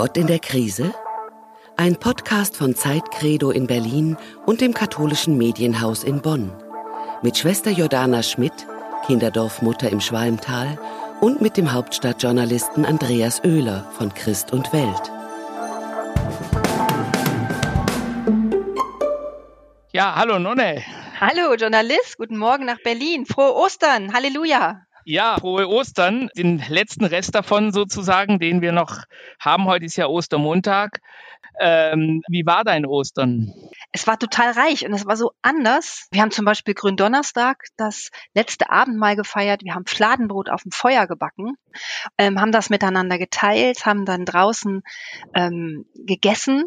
[0.00, 0.94] Gott in der Krise?
[1.76, 4.16] Ein Podcast von Zeitcredo in Berlin
[4.46, 6.50] und dem katholischen Medienhaus in Bonn.
[7.20, 8.66] Mit Schwester Jordana Schmidt,
[9.04, 10.78] Kinderdorfmutter im Schwalmtal
[11.20, 15.12] und mit dem Hauptstadtjournalisten Andreas Oehler von Christ und Welt.
[19.92, 20.82] Ja, hallo Nonne.
[21.20, 23.26] Hallo Journalist, guten Morgen nach Berlin.
[23.26, 24.80] Frohe Ostern, Halleluja.
[25.04, 26.28] Ja, frohe Ostern.
[26.36, 29.04] Den letzten Rest davon sozusagen, den wir noch
[29.38, 29.64] haben.
[29.64, 31.00] Heute ist ja Ostermontag.
[31.58, 33.52] Ähm, wie war dein Ostern?
[33.92, 36.06] Es war total reich und es war so anders.
[36.10, 39.62] Wir haben zum Beispiel Gründonnerstag das letzte Abendmahl gefeiert.
[39.64, 41.56] Wir haben Fladenbrot auf dem Feuer gebacken,
[42.18, 44.82] ähm, haben das miteinander geteilt, haben dann draußen
[45.34, 46.64] ähm, gegessen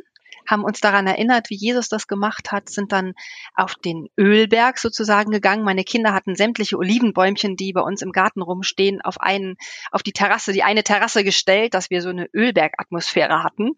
[0.47, 3.13] haben uns daran erinnert, wie Jesus das gemacht hat, sind dann
[3.53, 5.63] auf den Ölberg sozusagen gegangen.
[5.63, 9.55] Meine Kinder hatten sämtliche Olivenbäumchen, die bei uns im Garten rumstehen, auf einen,
[9.91, 13.71] auf die Terrasse, die eine Terrasse gestellt, dass wir so eine Ölbergatmosphäre hatten.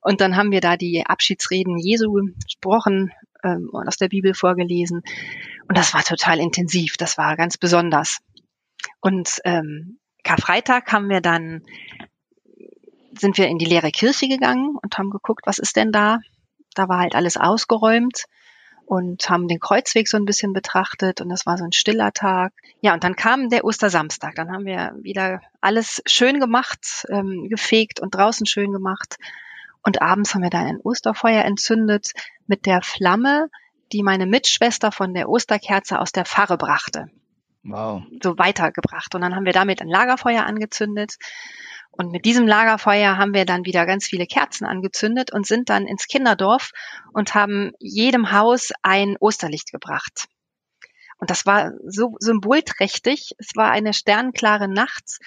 [0.00, 2.12] Und dann haben wir da die Abschiedsreden Jesu
[2.44, 3.12] gesprochen
[3.44, 5.02] ähm, und aus der Bibel vorgelesen.
[5.68, 6.96] Und das war total intensiv.
[6.96, 8.18] Das war ganz besonders.
[9.00, 11.62] Und ähm, Karfreitag haben wir dann
[13.20, 16.20] sind wir in die leere Kirche gegangen und haben geguckt, was ist denn da?
[16.74, 18.24] Da war halt alles ausgeräumt
[18.88, 22.52] und haben den Kreuzweg so ein bisschen betrachtet und das war so ein stiller Tag.
[22.80, 24.34] Ja, und dann kam der Ostersamstag.
[24.34, 29.16] Dann haben wir wieder alles schön gemacht, ähm, gefegt und draußen schön gemacht.
[29.82, 32.12] Und abends haben wir dann ein Osterfeuer entzündet
[32.46, 33.50] mit der Flamme,
[33.92, 37.10] die meine Mitschwester von der Osterkerze aus der Pfarre brachte.
[37.64, 38.02] Wow.
[38.22, 39.14] So weitergebracht.
[39.14, 41.16] Und dann haben wir damit ein Lagerfeuer angezündet
[41.90, 45.86] und mit diesem Lagerfeuer haben wir dann wieder ganz viele Kerzen angezündet und sind dann
[45.86, 46.70] ins Kinderdorf
[47.12, 50.28] und haben jedem Haus ein Osterlicht gebracht.
[51.18, 53.32] Und das war so symbolträchtig.
[53.38, 55.18] Es war eine sternklare Nacht.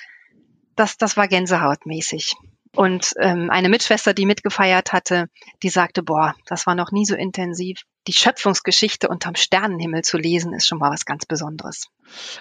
[0.76, 2.34] Das, das war gänsehautmäßig.
[2.74, 5.28] Und ähm, eine Mitschwester, die mitgefeiert hatte,
[5.62, 10.54] die sagte, boah, das war noch nie so intensiv die Schöpfungsgeschichte unterm Sternenhimmel zu lesen,
[10.54, 11.88] ist schon mal was ganz Besonderes.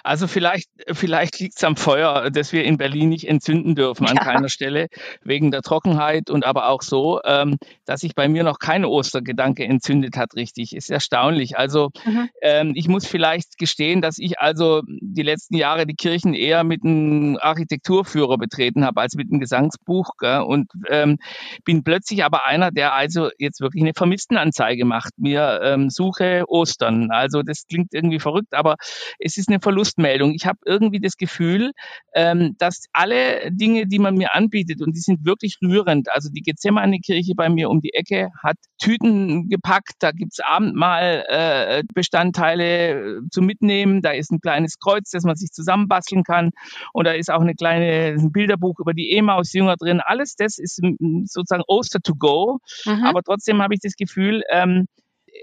[0.03, 4.17] Also vielleicht, vielleicht liegt es am Feuer, das wir in Berlin nicht entzünden dürfen an
[4.17, 4.23] ja.
[4.23, 4.87] keiner Stelle,
[5.23, 9.63] wegen der Trockenheit und aber auch so, ähm, dass sich bei mir noch kein Ostergedanke
[9.63, 10.75] entzündet hat, richtig.
[10.75, 11.57] Ist erstaunlich.
[11.57, 12.29] Also mhm.
[12.41, 16.83] ähm, ich muss vielleicht gestehen, dass ich also die letzten Jahre die Kirchen eher mit
[16.83, 20.11] einem Architekturführer betreten habe als mit einem Gesangsbuch.
[20.19, 20.41] Gell?
[20.41, 21.17] Und ähm,
[21.63, 25.13] bin plötzlich aber einer, der also jetzt wirklich eine Vermisstenanzeige macht.
[25.17, 27.11] Mir ähm, Suche Ostern.
[27.11, 28.75] Also das klingt irgendwie verrückt, aber
[29.19, 30.33] es ist eine Verlustmeldung.
[30.33, 31.71] Ich habe irgendwie das Gefühl,
[32.13, 36.41] ähm, dass alle Dinge, die man mir anbietet, und die sind wirklich rührend, also die
[36.41, 43.21] Gethsemane-Kirche bei mir um die Ecke hat Tüten gepackt, da gibt's Abendmahl äh, Bestandteile äh,
[43.31, 46.51] zu mitnehmen, da ist ein kleines Kreuz, das man sich zusammenbasteln kann
[46.93, 50.01] und da ist auch eine kleine ein Bilderbuch über die Emaus-Jünger drin.
[50.03, 50.81] Alles das ist
[51.25, 53.05] sozusagen Oster to go, mhm.
[53.05, 54.87] aber trotzdem habe ich das Gefühl, ähm,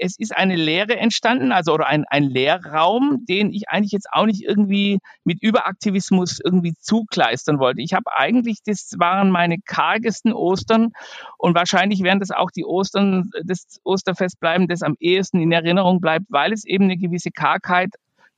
[0.01, 4.27] es ist eine Lehre entstanden, also oder ein, ein Lehrraum, den ich eigentlich jetzt auch
[4.27, 7.83] nicht irgendwie mit Überaktivismus irgendwie zukleistern wollte.
[7.83, 10.93] Ich habe eigentlich, das waren meine kargesten Ostern
[11.37, 16.01] und wahrscheinlich werden das auch die Ostern, das Osterfest bleiben, das am ehesten in Erinnerung
[16.01, 17.91] bleibt, weil es eben eine gewisse Kargheit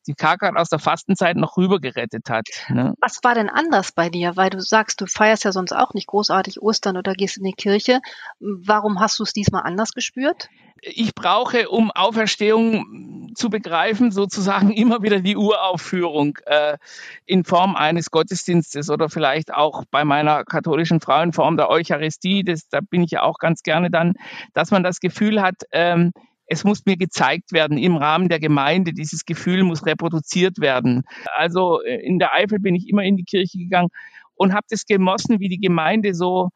[0.07, 2.47] die Karkat aus der Fastenzeit noch rüber gerettet hat.
[2.69, 2.95] Ne?
[3.01, 4.37] Was war denn anders bei dir?
[4.37, 7.53] Weil du sagst, du feierst ja sonst auch nicht großartig Ostern oder gehst in die
[7.53, 8.01] Kirche.
[8.39, 10.49] Warum hast du es diesmal anders gespürt?
[10.83, 16.79] ich brauche, um Auferstehung zu begreifen, sozusagen immer wieder die Uraufführung äh,
[17.27, 22.45] in Form eines Gottesdienstes oder vielleicht auch bei meiner katholischen Frau in Form der Eucharistie.
[22.45, 24.15] Das, da bin ich ja auch ganz gerne dann,
[24.55, 26.13] dass man das Gefühl hat, ähm,
[26.51, 28.93] es muss mir gezeigt werden im Rahmen der Gemeinde.
[28.93, 31.05] Dieses Gefühl muss reproduziert werden.
[31.37, 33.89] Also äh, in der Eifel bin ich immer in die Kirche gegangen
[34.35, 36.51] und habe das gemossen, wie die Gemeinde so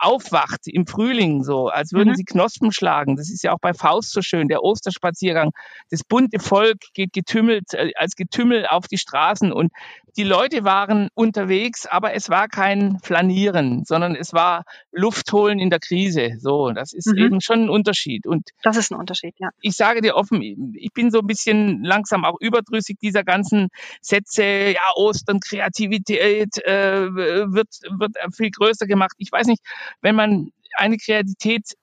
[0.00, 2.14] aufwacht im Frühling, so als würden mhm.
[2.14, 3.16] sie Knospen schlagen.
[3.16, 5.50] Das ist ja auch bei Faust so schön, der Osterspaziergang.
[5.90, 9.72] Das bunte Volk geht getümmelt, äh, als Getümmel auf die Straßen und
[10.16, 15.70] die Leute waren unterwegs, aber es war kein Flanieren, sondern es war Luft holen in
[15.70, 16.36] der Krise.
[16.38, 17.18] So, das ist mhm.
[17.18, 18.26] eben schon ein Unterschied.
[18.26, 19.50] Und das ist ein Unterschied, ja.
[19.60, 20.42] Ich sage dir offen,
[20.74, 23.68] ich bin so ein bisschen langsam auch überdrüssig dieser ganzen
[24.00, 29.12] Sätze, ja, Ostern, Kreativität äh, wird, wird viel größer gemacht.
[29.18, 29.62] Ich weiß nicht,
[30.00, 31.74] wenn man eine Kreativität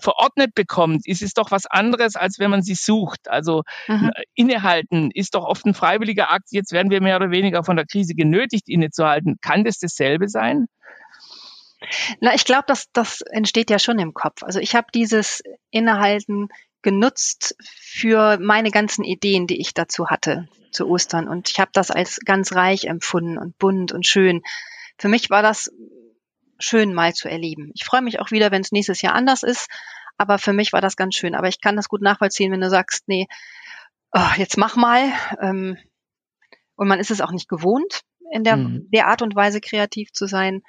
[0.00, 3.28] verordnet bekommt, ist es doch was anderes, als wenn man sie sucht.
[3.28, 4.10] Also mhm.
[4.34, 6.48] innehalten ist doch oft ein freiwilliger Akt.
[6.50, 9.36] Jetzt werden wir mehr oder weniger von der Krise genötigt, innezuhalten.
[9.40, 10.66] Kann das dasselbe sein?
[12.20, 14.42] Na, ich glaube, dass das entsteht ja schon im Kopf.
[14.42, 16.48] Also ich habe dieses Innehalten
[16.82, 21.28] genutzt für meine ganzen Ideen, die ich dazu hatte zu Ostern.
[21.28, 24.42] Und ich habe das als ganz reich empfunden und bunt und schön.
[24.98, 25.70] Für mich war das
[26.64, 27.70] schön mal zu erleben.
[27.74, 29.68] Ich freue mich auch wieder, wenn es nächstes Jahr anders ist.
[30.16, 31.34] Aber für mich war das ganz schön.
[31.34, 33.26] Aber ich kann das gut nachvollziehen, wenn du sagst, nee,
[34.12, 35.12] oh, jetzt mach mal.
[35.40, 35.76] Ähm,
[36.76, 38.02] und man ist es auch nicht gewohnt,
[38.32, 38.88] in der, mhm.
[38.92, 40.62] der Art und Weise kreativ zu sein,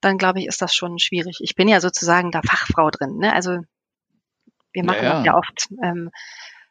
[0.00, 1.38] dann glaube ich, ist das schon schwierig.
[1.40, 3.16] Ich bin ja sozusagen da Fachfrau drin.
[3.18, 3.32] Ne?
[3.32, 3.58] Also
[4.72, 5.14] wir machen ja, ja.
[5.14, 5.68] das ja oft.
[5.82, 6.10] Ähm,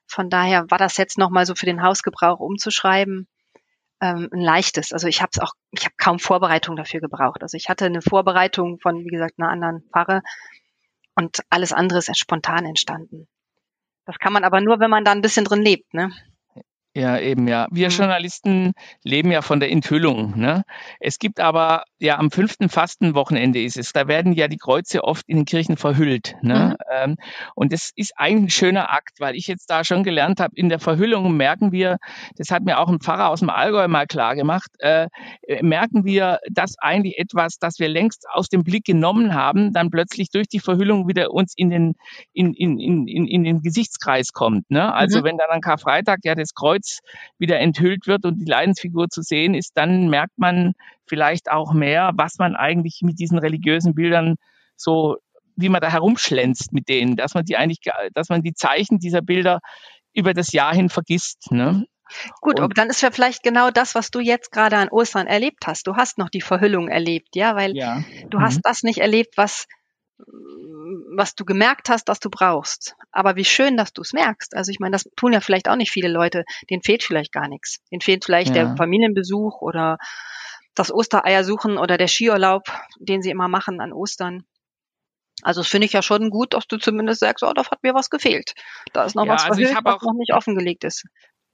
[0.06, 3.28] von daher war das jetzt nochmal so für den Hausgebrauch umzuschreiben
[4.02, 4.94] ähm, ein leichtes.
[4.94, 7.42] Also ich habe es auch, ich habe kaum Vorbereitung dafür gebraucht.
[7.42, 10.22] Also ich hatte eine Vorbereitung von, wie gesagt, einer anderen Pfarre
[11.16, 13.28] und alles andere ist spontan entstanden.
[14.06, 16.12] Das kann man aber nur, wenn man da ein bisschen drin lebt, ne?
[16.98, 17.68] Ja, eben, ja.
[17.70, 17.94] Wir mhm.
[17.94, 18.74] Journalisten
[19.04, 20.34] leben ja von der Enthüllung.
[20.36, 20.64] Ne?
[21.00, 25.24] Es gibt aber, ja, am fünften Fastenwochenende ist es, da werden ja die Kreuze oft
[25.28, 26.36] in den Kirchen verhüllt.
[26.42, 26.76] Ne?
[26.76, 27.12] Mhm.
[27.12, 27.16] Ähm,
[27.54, 30.70] und das ist eigentlich ein schöner Akt, weil ich jetzt da schon gelernt habe, in
[30.70, 31.98] der Verhüllung merken wir,
[32.36, 35.08] das hat mir auch ein Pfarrer aus dem Allgäu mal klar gemacht, äh,
[35.62, 40.32] merken wir, dass eigentlich etwas, das wir längst aus dem Blick genommen haben, dann plötzlich
[40.32, 41.94] durch die Verhüllung wieder uns in den,
[42.34, 44.72] in, in, in, in, in den Gesichtskreis kommt.
[44.72, 44.92] Ne?
[44.92, 45.24] Also mhm.
[45.26, 47.00] wenn dann an Karfreitag ja das Kreuz Kreuz
[47.38, 50.74] wieder enthüllt wird und die Leidensfigur zu sehen ist, dann merkt man
[51.06, 54.36] vielleicht auch mehr, was man eigentlich mit diesen religiösen Bildern
[54.76, 55.18] so,
[55.56, 57.80] wie man da herumschlänzt mit denen, dass man die eigentlich,
[58.14, 59.60] dass man die Zeichen dieser Bilder
[60.14, 61.52] über das Jahr hin vergisst.
[61.52, 61.86] Ne?
[62.42, 65.68] Gut, aber dann ist ja vielleicht genau das, was du jetzt gerade an Ostern erlebt
[65.68, 65.88] hast.
[65.88, 68.04] Du hast noch die Verhüllung erlebt, ja, weil ja.
[68.30, 68.44] du mhm.
[68.44, 69.68] hast das nicht erlebt, was
[70.20, 72.96] was du gemerkt hast, dass du brauchst.
[73.12, 74.56] Aber wie schön, dass du es merkst.
[74.56, 76.44] Also ich meine, das tun ja vielleicht auch nicht viele Leute.
[76.70, 77.78] Denen fehlt vielleicht gar nichts.
[77.92, 78.64] Denen fehlt vielleicht ja.
[78.64, 79.98] der Familienbesuch oder
[80.74, 82.64] das Ostereier suchen oder der Skiurlaub,
[83.00, 84.44] den sie immer machen an Ostern.
[85.44, 87.94] Also das finde ich ja schon gut, dass du zumindest sagst, oh, da hat mir
[87.94, 88.54] was gefehlt.
[88.94, 91.04] Da ist noch ja, was also verhüllt, was noch nicht offengelegt ist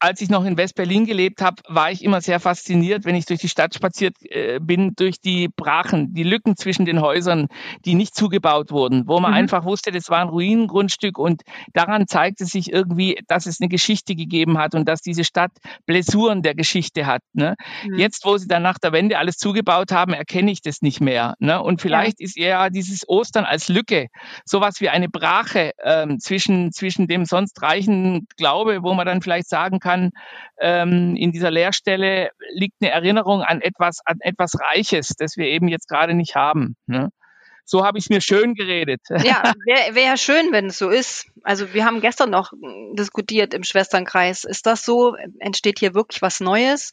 [0.03, 3.39] als ich noch in West-Berlin gelebt habe, war ich immer sehr fasziniert, wenn ich durch
[3.39, 7.47] die Stadt spaziert äh, bin, durch die Brachen, die Lücken zwischen den Häusern,
[7.85, 9.37] die nicht zugebaut wurden, wo man mhm.
[9.37, 14.13] einfach wusste, das war ein Ruinengrundstück und daran zeigte sich irgendwie, dass es eine Geschichte
[14.13, 15.51] gegeben hat und dass diese Stadt
[15.85, 17.21] Blessuren der Geschichte hat.
[17.31, 17.55] Ne?
[17.85, 17.97] Mhm.
[17.97, 21.35] Jetzt, wo sie dann nach der Wende alles zugebaut haben, erkenne ich das nicht mehr.
[21.39, 21.63] Ne?
[21.63, 22.25] Und vielleicht ja.
[22.25, 24.07] ist eher dieses Ostern als Lücke
[24.43, 29.47] sowas wie eine Brache ähm, zwischen, zwischen dem sonst reichen Glaube, wo man dann vielleicht
[29.47, 30.11] sagen kann, kann,
[30.59, 35.67] ähm, in dieser Lehrstelle liegt eine Erinnerung an etwas, an etwas Reiches, das wir eben
[35.67, 36.75] jetzt gerade nicht haben.
[36.87, 37.09] Ne?
[37.65, 39.01] So habe ich mir schön geredet.
[39.23, 41.27] Ja, wäre wär schön, wenn es so ist.
[41.43, 42.51] Also wir haben gestern noch
[42.93, 44.43] diskutiert im Schwesternkreis.
[44.43, 45.15] Ist das so?
[45.39, 46.91] Entsteht hier wirklich was Neues?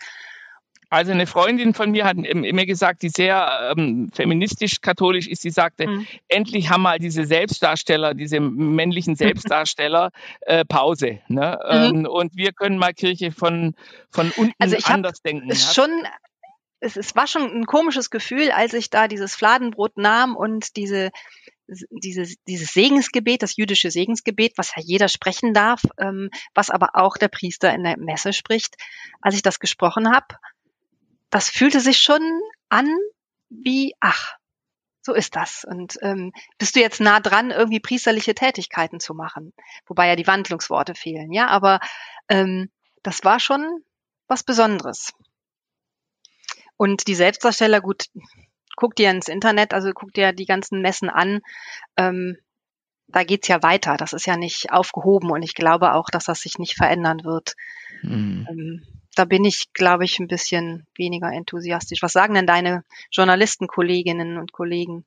[0.90, 5.86] Also eine Freundin von mir hat mir gesagt, die sehr ähm, feministisch-katholisch ist, die sagte,
[5.86, 6.06] mhm.
[6.26, 10.10] endlich haben mal diese Selbstdarsteller, diese männlichen Selbstdarsteller
[10.40, 11.20] äh, Pause.
[11.28, 11.58] Ne?
[11.64, 11.76] Mhm.
[11.76, 13.74] Ähm, und wir können mal Kirche von,
[14.10, 15.48] von unten also ich anders denken.
[15.48, 15.90] Ist schon
[16.80, 21.10] es, es war schon ein komisches Gefühl, als ich da dieses Fladenbrot nahm und diese
[21.88, 27.16] dieses, dieses Segensgebet, das jüdische Segensgebet, was ja jeder sprechen darf, ähm, was aber auch
[27.16, 28.74] der Priester in der Messe spricht,
[29.20, 30.34] als ich das gesprochen habe,
[31.30, 32.22] das fühlte sich schon
[32.68, 32.88] an
[33.48, 34.36] wie, ach,
[35.02, 35.64] so ist das.
[35.64, 39.52] Und ähm, bist du jetzt nah dran, irgendwie priesterliche Tätigkeiten zu machen?
[39.86, 41.80] Wobei ja die Wandlungsworte fehlen, ja, aber
[42.28, 42.70] ähm,
[43.02, 43.82] das war schon
[44.28, 45.12] was Besonderes.
[46.76, 48.06] Und die Selbstdarsteller, gut,
[48.76, 51.40] guck dir ins Internet, also guck dir die ganzen Messen an.
[51.96, 52.36] Ähm,
[53.08, 53.96] da geht's ja weiter.
[53.96, 57.54] Das ist ja nicht aufgehoben und ich glaube auch, dass das sich nicht verändern wird.
[58.02, 58.46] Mhm.
[58.48, 62.02] Ähm, da bin ich, glaube ich, ein bisschen weniger enthusiastisch.
[62.02, 65.04] Was sagen denn deine Journalistenkolleginnen und Kollegen?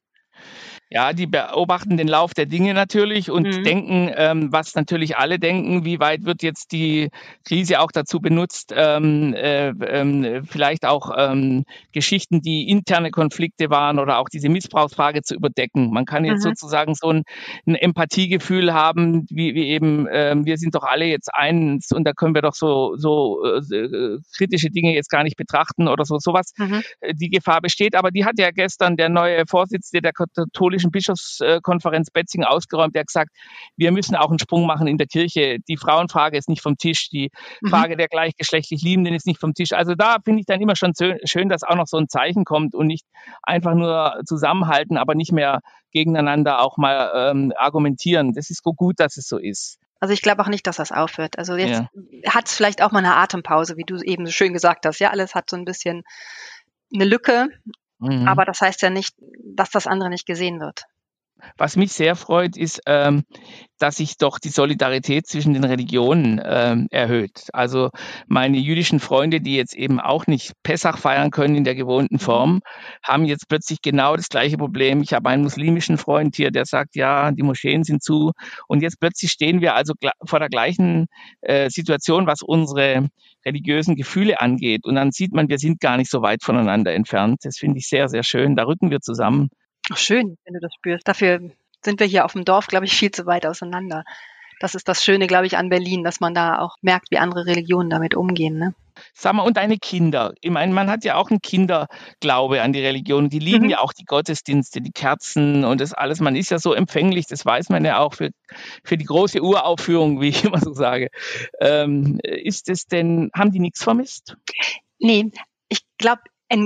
[0.94, 3.64] Ja, die beobachten den Lauf der Dinge natürlich und mhm.
[3.64, 7.10] denken, ähm, was natürlich alle denken, wie weit wird jetzt die
[7.48, 13.98] Krise auch dazu benutzt, ähm, äh, äh, vielleicht auch ähm, Geschichten, die interne Konflikte waren
[13.98, 15.90] oder auch diese Missbrauchsfrage zu überdecken.
[15.90, 16.50] Man kann jetzt mhm.
[16.50, 17.24] sozusagen so ein,
[17.66, 22.14] ein, Empathiegefühl haben, wie, wie eben, äh, wir sind doch alle jetzt eins und da
[22.14, 26.54] können wir doch so, so äh, kritische Dinge jetzt gar nicht betrachten oder so, sowas.
[26.58, 26.84] Mhm.
[27.00, 30.92] Äh, die Gefahr besteht, aber die hat ja gestern der neue Vorsitzende der katholischen katholischen
[30.92, 32.96] Bischofskonferenz Betzing ausgeräumt.
[32.96, 33.32] Der hat gesagt,
[33.76, 35.58] wir müssen auch einen Sprung machen in der Kirche.
[35.68, 37.10] Die Frauenfrage ist nicht vom Tisch.
[37.10, 37.70] Die mhm.
[37.70, 39.74] Frage der gleichgeschlechtlich Liebenden ist nicht vom Tisch.
[39.74, 40.94] Also da finde ich dann immer schon
[41.26, 43.06] schön, dass auch noch so ein Zeichen kommt und nicht
[43.42, 45.60] einfach nur zusammenhalten, aber nicht mehr
[45.92, 48.34] gegeneinander auch mal ähm, argumentieren.
[48.34, 49.78] Das ist gut, dass es so ist.
[50.00, 51.38] Also ich glaube auch nicht, dass das aufhört.
[51.38, 52.32] Also jetzt ja.
[52.34, 55.00] hat es vielleicht auch mal eine Atempause, wie du eben so schön gesagt hast.
[55.00, 56.04] Ja, alles hat so ein bisschen
[56.94, 57.48] eine Lücke.
[58.04, 58.28] Mhm.
[58.28, 59.16] Aber das heißt ja nicht,
[59.56, 60.84] dass das andere nicht gesehen wird.
[61.58, 63.24] Was mich sehr freut, ist, ähm,
[63.80, 67.50] dass sich doch die Solidarität zwischen den Religionen ähm, erhöht.
[67.52, 67.90] Also
[68.28, 72.20] meine jüdischen Freunde, die jetzt eben auch nicht Pessach feiern können in der gewohnten mhm.
[72.20, 72.62] Form,
[73.04, 75.02] haben jetzt plötzlich genau das gleiche Problem.
[75.02, 78.32] Ich habe einen muslimischen Freund hier, der sagt, ja, die Moscheen sind zu.
[78.68, 79.94] Und jetzt plötzlich stehen wir also
[80.26, 81.08] vor der gleichen
[81.42, 83.10] äh, Situation, was unsere
[83.46, 84.86] religiösen Gefühle angeht.
[84.86, 87.40] Und dann sieht man, wir sind gar nicht so weit voneinander entfernt.
[87.44, 88.56] Das finde ich sehr, sehr schön.
[88.56, 89.50] Da rücken wir zusammen.
[89.92, 91.08] Ach, schön, wenn du das spürst.
[91.08, 91.52] Dafür
[91.84, 94.04] sind wir hier auf dem Dorf, glaube ich, viel zu weit auseinander.
[94.60, 97.46] Das ist das Schöne, glaube ich, an Berlin, dass man da auch merkt, wie andere
[97.46, 98.58] Religionen damit umgehen.
[98.58, 98.74] Ne?
[99.14, 100.34] Sag mal, und deine Kinder?
[100.42, 103.30] Ich meine, man hat ja auch einen Kinderglaube an die Religion.
[103.30, 103.72] Die lieben mhm.
[103.72, 106.22] ja auch die Gottesdienste, die Kerzen und das alles.
[106.22, 108.30] Man ist ja so empfänglich, das weiß man ja auch für,
[108.84, 111.10] für die große Uraufführung, wie ich immer so sage.
[111.60, 114.38] Ähm, ist es denn, haben die nichts vermisst?
[115.00, 115.32] Nee,
[115.68, 116.22] ich glaube,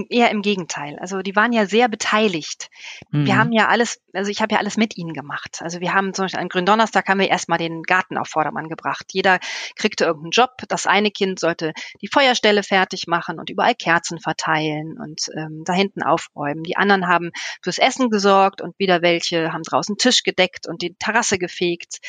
[0.10, 0.98] eher im Gegenteil.
[1.00, 2.70] Also die waren ja sehr beteiligt.
[3.12, 3.25] Mhm.
[3.25, 5.60] Wir haben ja alles, also ich habe ja alles mit ihnen gemacht.
[5.62, 9.06] Also wir haben zum Beispiel an Gründonnerstag haben wir erstmal den Garten auf Vordermann gebracht.
[9.12, 9.39] Jeder
[9.75, 10.51] kriegte irgendeinen Job.
[10.67, 15.74] Das eine Kind sollte die Feuerstelle fertig machen und überall Kerzen verteilen und ähm, da
[15.74, 16.63] hinten aufräumen.
[16.63, 20.96] Die anderen haben fürs Essen gesorgt und wieder welche haben draußen Tisch gedeckt und die
[20.96, 22.00] Terrasse gefegt.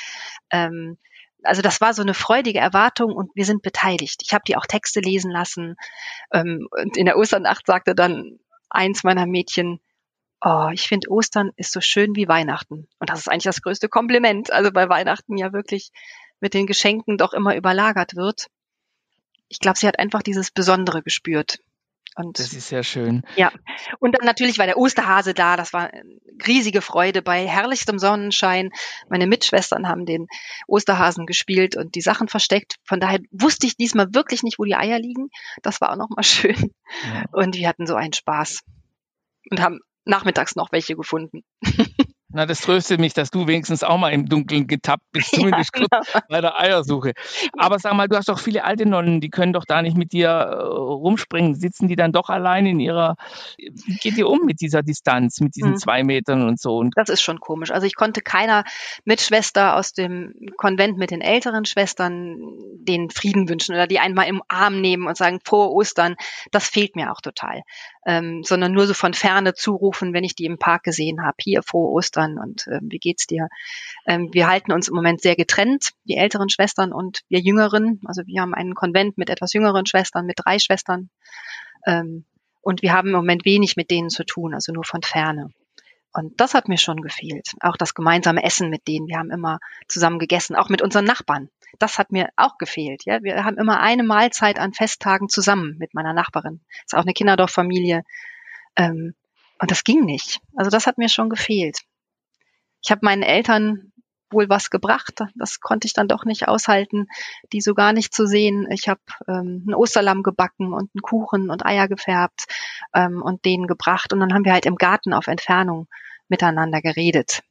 [0.50, 0.98] Ähm,
[1.42, 4.22] also das war so eine freudige Erwartung und wir sind beteiligt.
[4.24, 5.76] Ich habe die auch Texte lesen lassen.
[6.32, 8.38] Ähm, und in der Osternacht sagte dann
[8.70, 9.80] eins meiner Mädchen,
[10.40, 12.88] oh, ich finde Ostern ist so schön wie Weihnachten.
[12.98, 14.52] Und das ist eigentlich das größte Kompliment.
[14.52, 15.90] Also bei Weihnachten ja wirklich
[16.40, 18.46] mit den Geschenken doch immer überlagert wird.
[19.48, 21.58] Ich glaube, sie hat einfach dieses Besondere gespürt.
[22.18, 23.22] Und das ist sehr schön.
[23.36, 23.52] Ja.
[24.00, 25.56] Und dann natürlich war der Osterhase da.
[25.56, 25.92] Das war
[26.44, 28.70] riesige Freude bei herrlichstem Sonnenschein.
[29.08, 30.26] Meine Mitschwestern haben den
[30.66, 32.74] Osterhasen gespielt und die Sachen versteckt.
[32.82, 35.28] Von daher wusste ich diesmal wirklich nicht, wo die Eier liegen.
[35.62, 36.72] Das war auch nochmal schön.
[37.04, 37.24] Ja.
[37.30, 38.64] Und wir hatten so einen Spaß
[39.50, 41.44] und haben nachmittags noch welche gefunden.
[42.30, 45.86] Na, das tröstet mich, dass du wenigstens auch mal im Dunkeln getappt bist, zumindest ja,
[45.86, 46.02] genau.
[46.12, 47.12] kurz bei der Eiersuche.
[47.56, 50.12] Aber sag mal, du hast doch viele alte Nonnen, die können doch da nicht mit
[50.12, 51.54] dir äh, rumspringen.
[51.54, 53.16] Sitzen die dann doch allein in ihrer.
[53.56, 55.78] Wie geht ihr um mit dieser Distanz, mit diesen hm.
[55.78, 56.76] zwei Metern und so?
[56.76, 57.70] Und das ist schon komisch.
[57.70, 58.64] Also ich konnte keiner
[59.04, 62.36] Mitschwester aus dem Konvent mit den älteren Schwestern
[62.74, 66.16] den Frieden wünschen oder die einmal im Arm nehmen und sagen, frohe Ostern.
[66.50, 67.62] Das fehlt mir auch total
[68.08, 71.36] ähm, sondern nur so von ferne zurufen, wenn ich die im Park gesehen habe.
[71.40, 73.48] Hier, frohe Ostern und äh, wie geht's dir?
[74.06, 78.00] Ähm, wir halten uns im Moment sehr getrennt, die älteren Schwestern und wir Jüngeren.
[78.04, 81.10] Also wir haben einen Konvent mit etwas jüngeren Schwestern, mit drei Schwestern.
[81.86, 82.24] Ähm,
[82.60, 85.50] und wir haben im Moment wenig mit denen zu tun, also nur von ferne.
[86.12, 87.52] Und das hat mir schon gefehlt.
[87.60, 89.06] Auch das gemeinsame Essen mit denen.
[89.06, 91.48] Wir haben immer zusammen gegessen, auch mit unseren Nachbarn.
[91.78, 93.04] Das hat mir auch gefehlt.
[93.04, 96.60] Ja, wir haben immer eine Mahlzeit an Festtagen zusammen mit meiner Nachbarin.
[96.84, 98.02] ist auch eine Kinderdorffamilie.
[98.76, 99.14] Ähm,
[99.60, 100.40] und das ging nicht.
[100.56, 101.80] Also das hat mir schon gefehlt.
[102.82, 103.92] Ich habe meinen Eltern
[104.30, 105.20] wohl was gebracht.
[105.34, 107.06] Das konnte ich dann doch nicht aushalten,
[107.52, 108.66] die so gar nicht zu sehen.
[108.70, 112.44] Ich habe ähm, ein Osterlamm gebacken und einen Kuchen und Eier gefärbt
[112.94, 114.12] ähm, und denen gebracht.
[114.12, 115.88] Und dann haben wir halt im Garten auf Entfernung
[116.28, 117.42] miteinander geredet.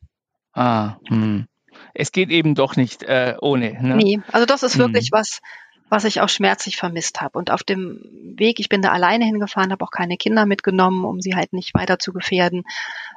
[0.54, 1.48] Ah, hm.
[1.94, 3.74] Es geht eben doch nicht äh, ohne.
[3.82, 3.96] Ne?
[3.96, 5.20] Nee, also das ist wirklich hm.
[5.20, 5.42] was,
[5.90, 7.38] was ich auch schmerzlich vermisst habe.
[7.38, 8.02] Und auf dem
[8.36, 11.74] Weg, ich bin da alleine hingefahren, habe auch keine Kinder mitgenommen, um sie halt nicht
[11.74, 12.64] weiter zu gefährden.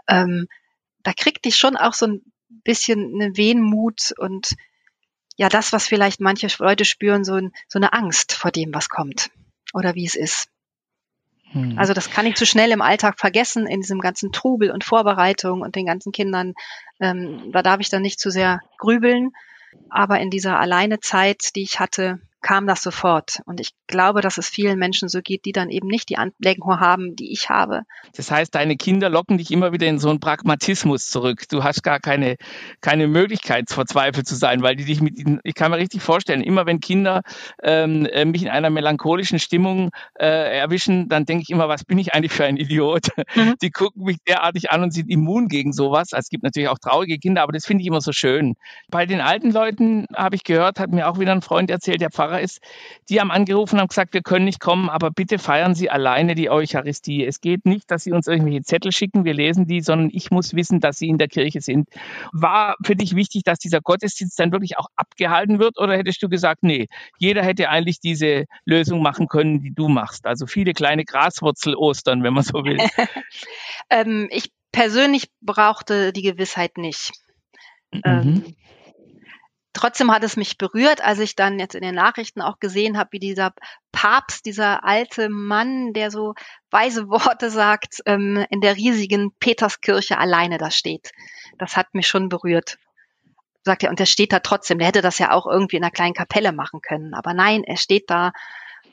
[0.08, 0.46] Ähm,
[1.02, 2.22] da kriegte ich schon auch so ein
[2.64, 4.54] bisschen eine Wehmut und
[5.36, 8.88] ja, das, was vielleicht manche Leute spüren, so, ein, so eine Angst vor dem, was
[8.88, 9.30] kommt
[9.72, 10.48] oder wie es ist.
[11.52, 11.78] Hm.
[11.78, 15.62] Also das kann ich zu schnell im Alltag vergessen, in diesem ganzen Trubel und Vorbereitung
[15.62, 16.54] und den ganzen Kindern.
[17.00, 19.30] Ähm, da darf ich dann nicht zu sehr grübeln.
[19.88, 23.40] Aber in dieser Alleinezeit, die ich hatte, kam das sofort.
[23.46, 26.80] Und ich glaube, dass es vielen Menschen so geht, die dann eben nicht die Anlenkung
[26.80, 27.82] haben, die ich habe.
[28.14, 31.44] Das heißt, deine Kinder locken dich immer wieder in so einen Pragmatismus zurück.
[31.48, 32.36] Du hast gar keine,
[32.80, 36.66] keine Möglichkeit, verzweifelt zu sein, weil die dich mit, ich kann mir richtig vorstellen, immer
[36.66, 37.22] wenn Kinder
[37.62, 41.98] ähm, äh, mich in einer melancholischen Stimmung äh, erwischen, dann denke ich immer, was bin
[41.98, 43.08] ich eigentlich für ein Idiot?
[43.34, 43.54] Mhm.
[43.62, 46.12] Die gucken mich derartig an und sind immun gegen sowas.
[46.12, 48.54] Also es gibt natürlich auch traurige Kinder, aber das finde ich immer so schön.
[48.88, 52.10] Bei den alten Leuten habe ich gehört, hat mir auch wieder ein Freund erzählt, der
[52.10, 52.60] Pfarrer Pfarrer ist,
[53.08, 56.34] die haben angerufen und haben gesagt, wir können nicht kommen, aber bitte feiern Sie alleine
[56.34, 57.24] die Eucharistie.
[57.24, 60.54] Es geht nicht, dass Sie uns irgendwelche Zettel schicken, wir lesen die, sondern ich muss
[60.54, 61.88] wissen, dass Sie in der Kirche sind.
[62.32, 66.28] War für dich wichtig, dass dieser Gottesdienst dann wirklich auch abgehalten wird oder hättest du
[66.28, 70.26] gesagt, nee, jeder hätte eigentlich diese Lösung machen können, die du machst?
[70.26, 72.78] Also viele kleine Graswurzel-Ostern, wenn man so will.
[73.90, 77.12] ähm, ich persönlich brauchte die Gewissheit nicht.
[77.92, 78.02] Mhm.
[78.04, 78.56] Ähm,
[79.72, 83.12] trotzdem hat es mich berührt, als ich dann jetzt in den Nachrichten auch gesehen habe,
[83.12, 83.52] wie dieser
[83.92, 86.34] Papst, dieser alte Mann, der so
[86.70, 91.12] weise Worte sagt, ähm, in der riesigen Peterskirche alleine da steht.
[91.58, 92.78] Das hat mich schon berührt.
[93.62, 94.78] Sagt er, und der steht da trotzdem.
[94.78, 97.12] Der hätte das ja auch irgendwie in einer kleinen Kapelle machen können.
[97.14, 98.32] Aber nein, er steht da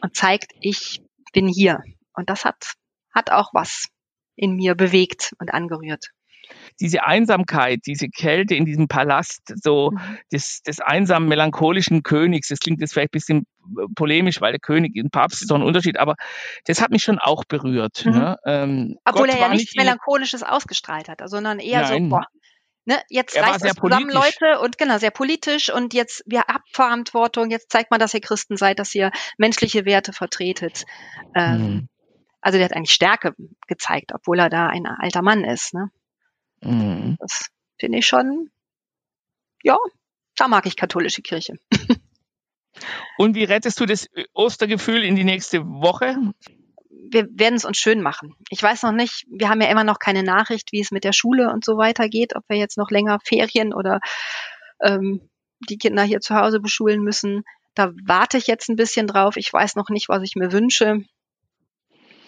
[0.01, 1.83] und zeigt, ich bin hier.
[2.13, 2.73] Und das hat,
[3.13, 3.87] hat auch was
[4.35, 6.11] in mir bewegt und angerührt
[6.79, 10.17] diese Einsamkeit, diese Kälte in diesem Palast, so mhm.
[10.31, 14.59] des, des einsamen, melancholischen Königs, das klingt jetzt vielleicht ein bisschen äh, polemisch, weil der
[14.59, 16.15] König und Papst ist doch ein Unterschied, aber
[16.65, 18.05] das hat mich schon auch berührt.
[18.05, 18.11] Mhm.
[18.11, 18.37] Ne?
[18.45, 22.03] Ähm, Obwohl Gott er ja nichts nicht Melancholisches ausgestrahlt hat, sondern eher Nein.
[22.03, 22.25] so, boah,
[22.87, 26.69] ne, jetzt er reißt es zusammen, Leute, und genau, sehr politisch und jetzt, wir habt
[26.73, 30.85] Verantwortung, jetzt zeigt man, dass ihr Christen seid, dass ihr menschliche Werte vertretet.
[31.35, 31.89] Ähm, mhm.
[32.41, 33.33] Also der hat eigentlich Stärke
[33.67, 35.73] gezeigt, obwohl er da ein alter Mann ist.
[35.73, 35.89] Ne?
[36.67, 37.15] Mhm.
[37.19, 38.51] Das finde ich schon,
[39.63, 39.77] ja,
[40.35, 41.57] da mag ich katholische Kirche.
[43.17, 46.15] Und wie rettest du das Ostergefühl in die nächste Woche?
[47.09, 48.35] Wir werden es uns schön machen.
[48.49, 51.13] Ich weiß noch nicht, wir haben ja immer noch keine Nachricht, wie es mit der
[51.13, 53.99] Schule und so weiter geht, ob wir jetzt noch länger Ferien oder
[54.81, 55.21] ähm,
[55.69, 57.43] die Kinder hier zu Hause beschulen müssen.
[57.73, 59.37] Da warte ich jetzt ein bisschen drauf.
[59.37, 61.01] Ich weiß noch nicht, was ich mir wünsche.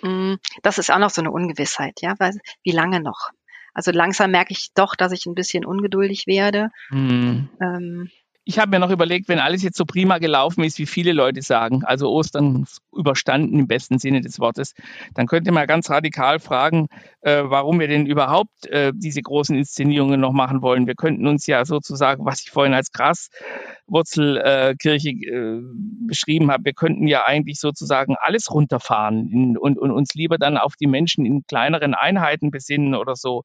[0.01, 3.31] Mm, das ist auch noch so eine Ungewissheit, ja, weil wie lange noch?
[3.79, 6.67] Also langsam merke ich doch, dass ich ein bisschen ungeduldig werde.
[6.89, 7.47] Mhm.
[7.61, 8.09] Ähm,
[8.49, 11.43] ich habe mir noch überlegt, wenn alles jetzt so prima gelaufen ist, wie viele Leute
[11.43, 14.73] sagen, also Ostern überstanden im besten Sinne des Wortes,
[15.13, 16.87] dann könnte man ganz radikal fragen,
[17.21, 20.87] äh, warum wir denn überhaupt äh, diese großen Inszenierungen noch machen wollen.
[20.87, 25.61] Wir könnten uns ja sozusagen, was ich vorhin als Graswurzelkirche äh,
[26.07, 30.57] beschrieben habe, wir könnten ja eigentlich sozusagen alles runterfahren in, und, und, uns lieber dann
[30.57, 33.43] auf die Menschen in kleineren Einheiten besinnen oder so.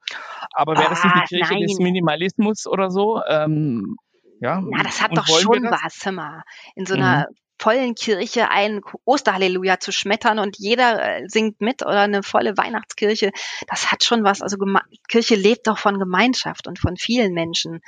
[0.52, 1.64] Aber wäre das nicht die ah, Kirche nein.
[1.64, 3.20] des Minimalismus oder so?
[3.28, 3.98] Ähm,
[4.40, 6.42] ja, Na, das hat doch schon was, mal.
[6.74, 7.36] In so einer mhm.
[7.58, 13.32] vollen Kirche ein Osterhalleluja zu schmettern und jeder äh, singt mit oder eine volle Weihnachtskirche,
[13.68, 14.42] das hat schon was.
[14.42, 17.80] Also Geme Kirche lebt doch von Gemeinschaft und von vielen Menschen.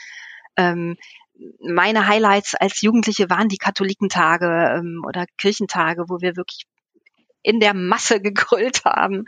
[0.56, 0.96] Ähm,
[1.60, 6.66] meine Highlights als Jugendliche waren die Katholikentage ähm, oder Kirchentage, wo wir wirklich
[7.42, 9.24] in der Masse gegrüllt haben.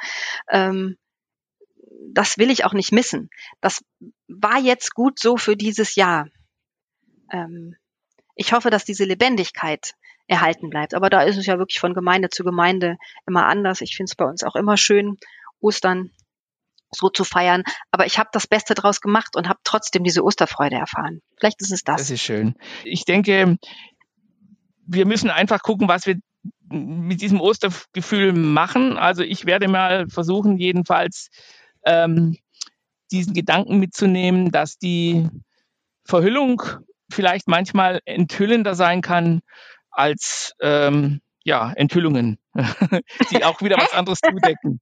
[0.50, 0.96] Ähm,
[2.12, 3.28] das will ich auch nicht missen.
[3.61, 3.85] Das
[4.28, 6.28] war jetzt gut so für dieses Jahr
[7.33, 7.77] ähm,
[8.35, 9.95] ich hoffe, dass diese Lebendigkeit
[10.29, 10.95] erhalten bleibt.
[10.95, 13.81] Aber da ist es ja wirklich von Gemeinde zu Gemeinde immer anders.
[13.81, 15.19] Ich finde es bei uns auch immer schön,
[15.61, 16.11] Ostern
[16.91, 17.64] so zu feiern.
[17.91, 21.21] Aber ich habe das Beste draus gemacht und habe trotzdem diese Osterfreude erfahren.
[21.37, 22.03] Vielleicht ist es das.
[22.03, 22.55] Das ist schön.
[22.85, 23.59] Ich denke,
[24.87, 26.19] wir müssen einfach gucken, was wir
[26.71, 28.97] mit diesem Ostergefühl machen.
[28.97, 31.31] Also ich werde mal versuchen, jedenfalls
[31.85, 32.37] ähm,
[33.11, 35.29] diesen Gedanken mitzunehmen, dass die
[36.05, 36.62] Verhüllung
[37.11, 39.40] vielleicht manchmal enthüllender sein kann
[39.90, 42.38] als ähm, ja, Enthüllungen,
[43.31, 44.81] die auch wieder was anderes zudecken.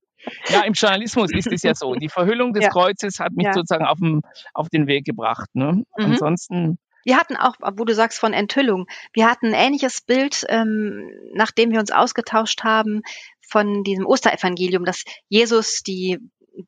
[0.49, 1.95] Ja, im Journalismus ist es ja so.
[1.95, 2.71] Die Verhüllung des ja.
[2.71, 3.53] Kreuzes hat mich ja.
[3.53, 5.49] sozusagen auf, dem, auf den Weg gebracht.
[5.55, 5.85] Ne?
[5.97, 6.05] Mhm.
[6.05, 6.79] Ansonsten.
[7.05, 11.71] Wir hatten auch, wo du sagst von Enthüllung, wir hatten ein ähnliches Bild, ähm, nachdem
[11.71, 13.03] wir uns ausgetauscht haben
[13.49, 16.19] von diesem Osterevangelium, dass Jesus die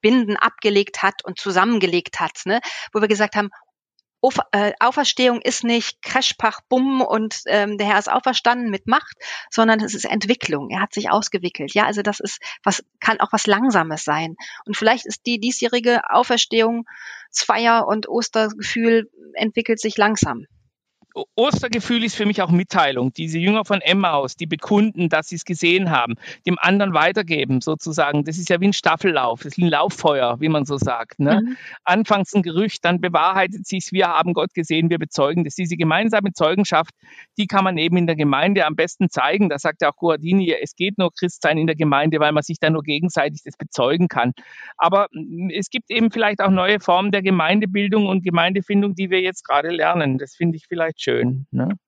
[0.00, 2.60] Binden abgelegt hat und zusammengelegt hat, ne?
[2.92, 3.50] wo wir gesagt haben,
[4.52, 9.16] äh, Auferstehung ist nicht Crashpach, Bumm und ähm, der Herr ist auferstanden mit Macht,
[9.50, 10.70] sondern es ist Entwicklung.
[10.70, 11.72] Er hat sich ausgewickelt.
[11.74, 14.36] Ja, also das ist was kann auch was Langsames sein.
[14.64, 20.46] Und vielleicht ist die diesjährige Auferstehungsfeier und Ostergefühl entwickelt sich langsam.
[21.34, 23.12] Ostergefühl ist für mich auch Mitteilung.
[23.12, 26.14] Diese Jünger von Emmaus, die bekunden, dass sie es gesehen haben,
[26.46, 28.24] dem anderen weitergeben, sozusagen.
[28.24, 31.18] Das ist ja wie ein Staffellauf, das ist ein Lauffeuer, wie man so sagt.
[31.18, 31.40] Ne?
[31.42, 31.56] Mhm.
[31.84, 35.54] Anfangs ein Gerücht, dann bewahrheitet sich wir haben Gott gesehen, wir bezeugen das.
[35.54, 36.92] Diese gemeinsame Zeugenschaft,
[37.38, 39.48] die kann man eben in der Gemeinde am besten zeigen.
[39.48, 42.58] Da sagt ja auch Guardini, es geht nur Christsein in der Gemeinde, weil man sich
[42.60, 44.32] dann nur gegenseitig das bezeugen kann.
[44.76, 49.20] Aber mm, es gibt eben vielleicht auch neue Formen der Gemeindebildung und Gemeindefindung, die wir
[49.20, 50.18] jetzt gerade lernen.
[50.18, 51.46] Das finde ich vielleicht schön.
[51.50, 51.78] Ne?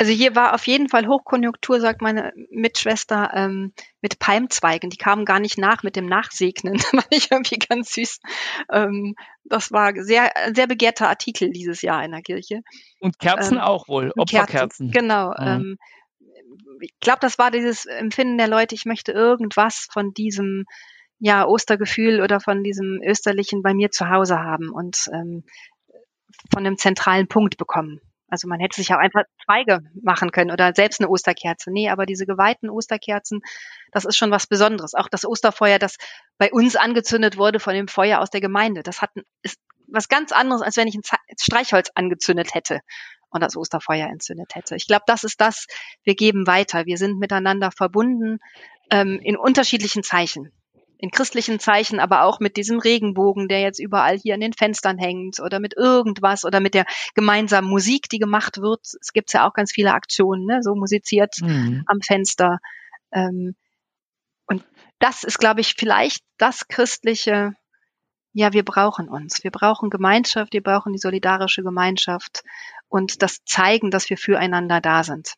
[0.00, 4.88] Also hier war auf jeden Fall Hochkonjunktur, sagt meine Mitschwester, ähm, mit Palmzweigen.
[4.88, 6.74] Die kamen gar nicht nach mit dem Nachsegnen.
[6.80, 8.20] Das fand ich irgendwie ganz süß.
[8.72, 12.62] Ähm, das war sehr, sehr begehrter Artikel dieses Jahr in der Kirche.
[13.00, 14.90] Und Kerzen ähm, auch wohl, Opferkerzen.
[14.90, 15.34] Kerzen, genau.
[15.38, 15.46] Mhm.
[15.46, 15.78] Ähm,
[16.80, 20.64] ich glaube, das war dieses Empfinden der Leute, ich möchte irgendwas von diesem
[21.18, 25.44] ja, Ostergefühl oder von diesem Österlichen bei mir zu Hause haben und ähm,
[26.50, 28.00] von einem zentralen Punkt bekommen.
[28.30, 31.70] Also man hätte sich auch einfach Zweige machen können oder selbst eine Osterkerze.
[31.70, 33.40] Nee, aber diese geweihten Osterkerzen,
[33.92, 34.94] das ist schon was Besonderes.
[34.94, 35.96] Auch das Osterfeuer, das
[36.38, 39.10] bei uns angezündet wurde von dem Feuer aus der Gemeinde, das hat
[39.42, 39.58] ist
[39.92, 41.02] was ganz anderes, als wenn ich ein
[41.38, 42.80] Streichholz angezündet hätte.
[43.32, 44.76] und das Osterfeuer entzündet hätte.
[44.76, 45.66] Ich glaube, das ist das,
[46.02, 46.86] wir geben weiter.
[46.86, 48.38] Wir sind miteinander verbunden
[48.90, 50.52] ähm, in unterschiedlichen Zeichen
[51.00, 54.98] in christlichen Zeichen, aber auch mit diesem Regenbogen, der jetzt überall hier an den Fenstern
[54.98, 56.84] hängt oder mit irgendwas oder mit der
[57.14, 58.80] gemeinsamen Musik, die gemacht wird.
[59.00, 60.62] Es gibt ja auch ganz viele Aktionen, ne?
[60.62, 61.84] so musiziert mhm.
[61.86, 62.58] am Fenster.
[63.12, 63.54] Ähm,
[64.46, 64.62] und
[64.98, 67.54] das ist, glaube ich, vielleicht das christliche,
[68.34, 69.42] ja, wir brauchen uns.
[69.42, 72.42] Wir brauchen Gemeinschaft, wir brauchen die solidarische Gemeinschaft
[72.88, 75.34] und das Zeigen, dass wir füreinander da sind.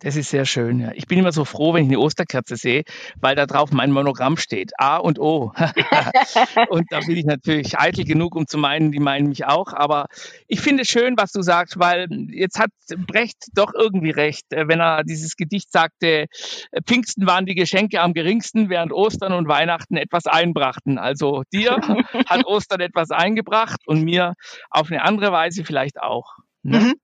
[0.00, 0.78] Das ist sehr schön.
[0.78, 0.92] Ja.
[0.94, 2.84] Ich bin immer so froh, wenn ich eine Osterkerze sehe,
[3.20, 4.70] weil da drauf mein Monogramm steht.
[4.78, 5.52] A und O.
[6.68, 9.72] und da bin ich natürlich eitel genug, um zu meinen, die meinen mich auch.
[9.72, 10.06] Aber
[10.46, 14.68] ich finde es schön, was du sagst, weil jetzt hat Brecht doch irgendwie recht, äh,
[14.68, 16.26] wenn er dieses Gedicht sagte,
[16.70, 20.98] äh, Pfingsten waren die Geschenke am geringsten, während Ostern und Weihnachten etwas einbrachten.
[20.98, 21.70] Also dir
[22.26, 24.34] hat Ostern etwas eingebracht und mir
[24.70, 26.36] auf eine andere Weise vielleicht auch.
[26.62, 26.78] Ne?
[26.80, 26.94] Mhm.